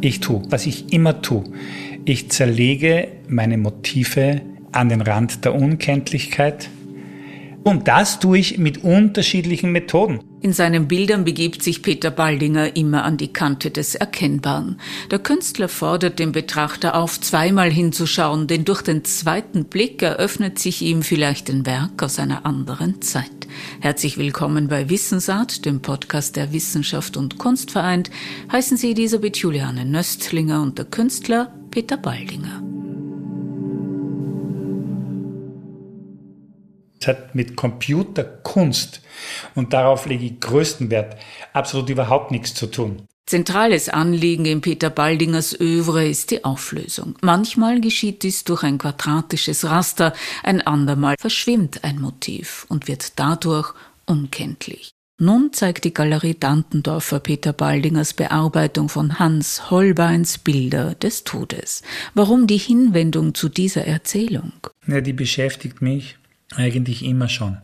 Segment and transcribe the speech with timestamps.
[0.00, 1.44] ich tue, was ich immer tue.
[2.04, 4.40] Ich zerlege meine Motive
[4.72, 6.70] an den Rand der Unkenntlichkeit.
[7.62, 10.20] Und das tue ich mit unterschiedlichen Methoden.
[10.42, 14.80] In seinen Bildern begibt sich Peter Baldinger immer an die Kante des Erkennbaren.
[15.10, 20.80] Der Künstler fordert den Betrachter auf, zweimal hinzuschauen, denn durch den zweiten Blick eröffnet sich
[20.80, 23.30] ihm vielleicht ein Werk aus einer anderen Zeit.
[23.80, 28.10] Herzlich willkommen bei Wissensart, dem Podcast der Wissenschaft und Kunst vereint,
[28.50, 32.69] heißen Sie Elisabeth Juliane Nöstlinger und der Künstler Peter Baldinger.
[37.06, 39.00] Hat mit Computerkunst,
[39.54, 41.16] und darauf lege ich größten Wert,
[41.52, 43.02] absolut überhaupt nichts zu tun.
[43.26, 47.14] Zentrales Anliegen in Peter Baldingers Övre ist die Auflösung.
[47.20, 53.72] Manchmal geschieht dies durch ein quadratisches Raster, ein andermal verschwimmt ein Motiv und wird dadurch
[54.06, 54.90] unkenntlich.
[55.22, 61.82] Nun zeigt die Galerie Dantendorfer Peter Baldingers Bearbeitung von Hans Holbeins Bilder des Todes.
[62.14, 64.52] Warum die Hinwendung zu dieser Erzählung?
[64.88, 66.16] Ja, die beschäftigt mich
[66.56, 67.58] eigentlich immer schon.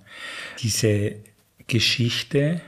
[0.60, 1.16] Diese
[1.66, 2.60] Geschichte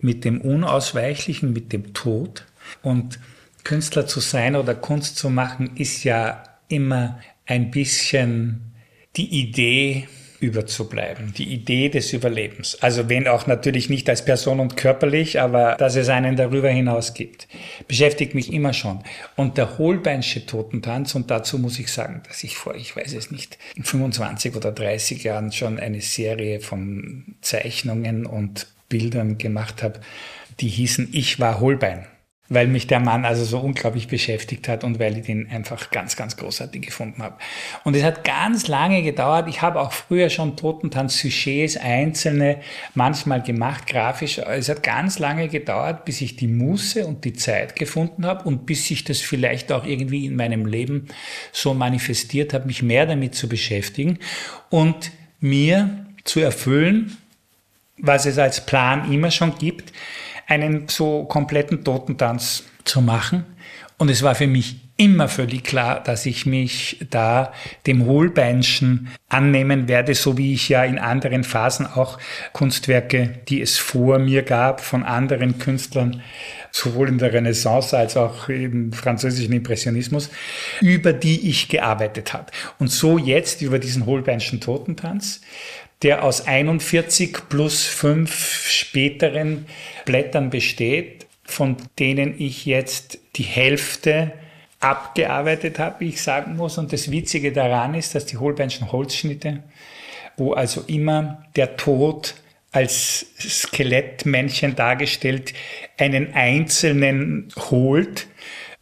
[0.00, 2.46] mit dem Unausweichlichen, mit dem Tod.
[2.82, 3.18] Und
[3.64, 8.72] Künstler zu sein oder Kunst zu machen, ist ja immer ein bisschen
[9.16, 10.08] die Idee,
[10.40, 12.78] überzubleiben, die Idee des Überlebens.
[12.80, 17.14] Also wenn auch natürlich nicht als Person und körperlich, aber dass es einen darüber hinaus
[17.14, 17.48] gibt,
[17.88, 19.02] beschäftigt mich immer schon.
[19.36, 23.30] Und der Holbeinsche Totentanz, und dazu muss ich sagen, dass ich vor, ich weiß es
[23.30, 30.00] nicht, 25 oder 30 Jahren schon eine Serie von Zeichnungen und Bildern gemacht habe,
[30.60, 32.06] die hießen Ich war Holbein
[32.50, 36.16] weil mich der Mann also so unglaublich beschäftigt hat und weil ich den einfach ganz,
[36.16, 37.36] ganz großartig gefunden habe.
[37.84, 39.48] Und es hat ganz lange gedauert.
[39.48, 42.60] Ich habe auch früher schon Totentanz-Sujets einzelne
[42.94, 44.38] manchmal gemacht, grafisch.
[44.38, 48.64] Es hat ganz lange gedauert, bis ich die Muße und die Zeit gefunden habe und
[48.64, 51.08] bis sich das vielleicht auch irgendwie in meinem Leben
[51.52, 54.18] so manifestiert hat, mich mehr damit zu beschäftigen
[54.70, 57.16] und mir zu erfüllen,
[57.98, 59.92] was es als Plan immer schon gibt,
[60.48, 63.44] einen so kompletten Totentanz zu machen.
[63.98, 67.52] Und es war für mich immer völlig klar, dass ich mich da
[67.86, 72.18] dem Hohlbeinschen annehmen werde, so wie ich ja in anderen Phasen auch
[72.52, 76.20] Kunstwerke, die es vor mir gab, von anderen Künstlern,
[76.72, 80.30] sowohl in der Renaissance als auch im französischen Impressionismus,
[80.80, 82.46] über die ich gearbeitet habe.
[82.80, 85.42] Und so jetzt über diesen Hohlbeinschen Totentanz,
[86.02, 89.66] der aus 41 plus fünf späteren
[90.04, 94.32] Blättern besteht, von denen ich jetzt die Hälfte
[94.80, 96.78] abgearbeitet habe, wie ich sagen muss.
[96.78, 99.64] Und das Witzige daran ist, dass die Holbeinschen Holzschnitte,
[100.36, 102.34] wo also immer der Tod
[102.70, 105.54] als Skelettmännchen dargestellt
[105.96, 108.26] einen einzelnen holt,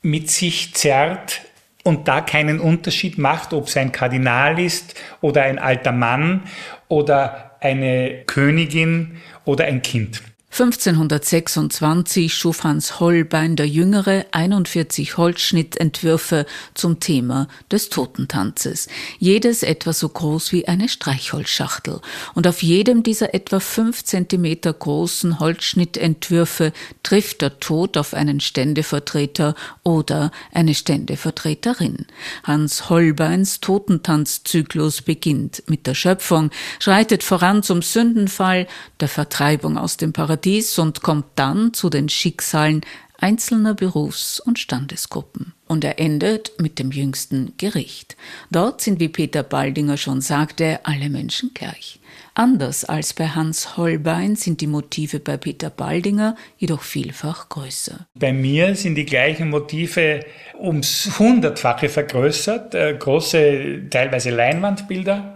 [0.03, 1.41] mit sich zerrt
[1.87, 6.43] und da keinen Unterschied macht, ob es ein Kardinal ist oder ein alter Mann
[6.89, 10.21] oder eine Königin oder ein Kind.
[10.59, 20.09] 1526 schuf Hans Holbein der Jüngere 41 Holzschnittentwürfe zum Thema des Totentanzes, jedes etwa so
[20.09, 22.01] groß wie eine Streichholzschachtel.
[22.33, 26.73] Und auf jedem dieser etwa fünf Zentimeter großen Holzschnittentwürfe
[27.03, 32.07] trifft der Tod auf einen Ständevertreter oder eine Ständevertreterin.
[32.45, 38.67] Hans Holbeins Totentanzzyklus beginnt mit der Schöpfung, schreitet voran zum Sündenfall,
[39.01, 42.83] der Vertreibung aus dem Paradies Paradies und kommt dann zu den Schicksalen
[43.19, 45.55] einzelner Berufs- und Standesgruppen.
[45.67, 48.17] Und er endet mit dem jüngsten Gericht.
[48.53, 51.99] Dort sind, wie Peter Baldinger schon sagte, alle Menschen gleich.
[52.35, 58.07] Anders als bei Hans Holbein sind die Motive bei Peter Baldinger jedoch vielfach größer.
[58.15, 60.21] Bei mir sind die gleichen Motive
[60.61, 65.36] ums Hundertfache vergrößert, äh, große, teilweise Leinwandbilder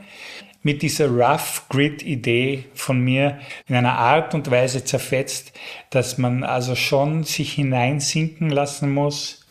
[0.63, 5.53] mit dieser Rough Grid Idee von mir in einer Art und Weise zerfetzt,
[5.91, 9.47] dass man also schon sich hineinsinken lassen muss,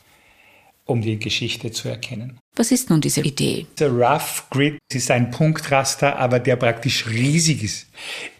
[0.85, 2.39] um die Geschichte zu erkennen.
[2.55, 3.67] Was ist nun diese Idee?
[3.79, 7.87] Der Rough Grid ist ein Punktraster, aber der praktisch riesig ist.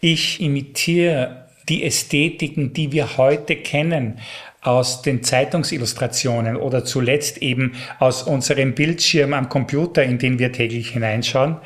[0.00, 4.18] Ich imitiere die Ästhetiken, die wir heute kennen,
[4.62, 10.90] aus den Zeitungsillustrationen oder zuletzt eben aus unserem Bildschirm am Computer, in den wir täglich
[10.90, 11.56] hineinschauen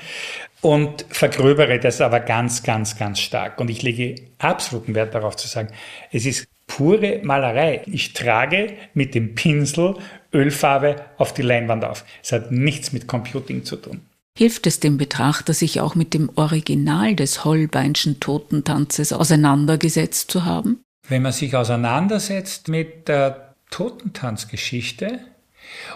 [0.65, 3.61] und vergröbere das aber ganz, ganz, ganz stark.
[3.61, 5.69] Und ich lege absoluten Wert darauf zu sagen,
[6.11, 7.83] es ist pure Malerei.
[7.85, 9.97] Ich trage mit dem Pinsel
[10.33, 12.07] Ölfarbe auf die Leinwand auf.
[12.23, 14.01] Es hat nichts mit Computing zu tun.
[14.39, 20.81] Hilft es dem Betrachter, sich auch mit dem Original des Holbeinschen Totentanzes auseinandergesetzt zu haben?
[21.07, 25.21] Wenn man sich auseinandersetzt mit der Totentanzgeschichte,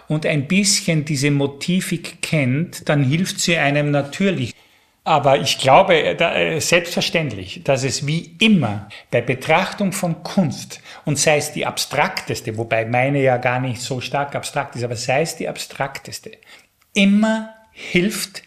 [0.09, 4.55] und ein bisschen diese Motivik kennt, dann hilft sie einem natürlich.
[5.05, 11.39] Aber ich glaube äh, selbstverständlich, dass es wie immer bei Betrachtung von Kunst, und sei
[11.39, 15.37] es die abstrakteste, wobei meine ja gar nicht so stark abstrakt ist, aber sei es
[15.37, 16.33] die abstrakteste,
[16.93, 18.43] immer hilft,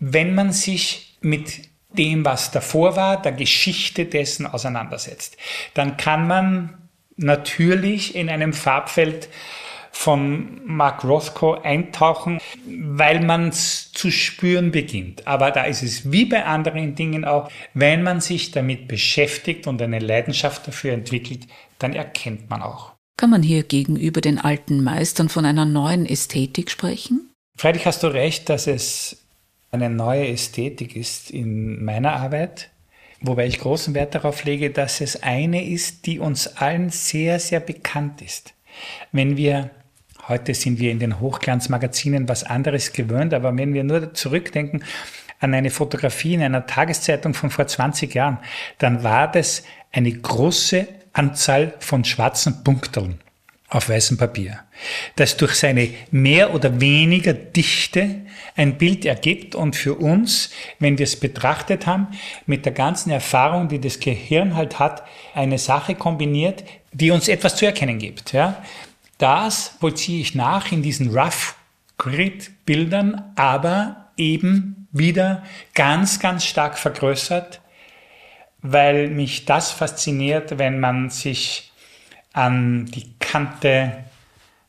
[0.00, 5.36] wenn man sich mit dem, was davor war, der Geschichte dessen auseinandersetzt.
[5.74, 9.28] Dann kann man natürlich in einem Farbfeld
[9.92, 15.26] von Mark Rothko eintauchen, weil man es zu spüren beginnt.
[15.26, 19.82] Aber da ist es wie bei anderen Dingen auch, wenn man sich damit beschäftigt und
[19.82, 21.46] eine Leidenschaft dafür entwickelt,
[21.78, 22.92] dann erkennt man auch.
[23.16, 27.30] Kann man hier gegenüber den alten Meistern von einer neuen Ästhetik sprechen?
[27.56, 29.18] Freilich hast du recht, dass es
[29.70, 32.70] eine neue Ästhetik ist in meiner Arbeit,
[33.20, 37.60] wobei ich großen Wert darauf lege, dass es eine ist, die uns allen sehr, sehr
[37.60, 38.54] bekannt ist.
[39.12, 39.70] Wenn wir
[40.30, 44.84] Heute sind wir in den Hochglanzmagazinen was anderes gewöhnt, aber wenn wir nur zurückdenken
[45.40, 48.38] an eine Fotografie in einer Tageszeitung von vor 20 Jahren,
[48.78, 53.18] dann war das eine große Anzahl von schwarzen Punkteln
[53.68, 54.60] auf weißem Papier,
[55.16, 58.20] das durch seine mehr oder weniger Dichte
[58.54, 62.06] ein Bild ergibt und für uns, wenn wir es betrachtet haben,
[62.46, 65.02] mit der ganzen Erfahrung, die das Gehirn halt hat,
[65.34, 66.62] eine Sache kombiniert,
[66.92, 68.32] die uns etwas zu erkennen gibt.
[68.32, 68.62] Ja?
[69.20, 71.54] Das vollziehe ich nach in diesen Rough
[71.98, 75.42] Grid Bildern, aber eben wieder
[75.74, 77.60] ganz, ganz stark vergrößert,
[78.62, 81.70] weil mich das fasziniert, wenn man sich
[82.32, 84.04] an die Kante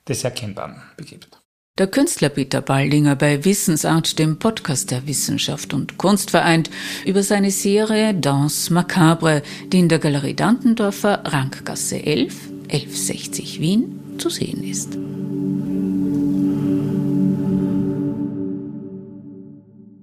[0.05, 1.29] des Erkennbaren begibt.
[1.77, 6.69] Der Künstler Peter Baldinger bei Wissensart, dem Podcast der Wissenschaft und Kunst vereint,
[7.05, 12.35] über seine Serie Danse Macabre, die in der Galerie Dantendorfer, Rankgasse 11,
[12.69, 14.97] 1160 Wien zu sehen ist.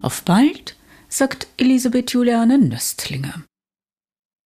[0.02, 0.76] Auf bald,
[1.08, 3.47] sagt Elisabeth Juliane Nöstlinger.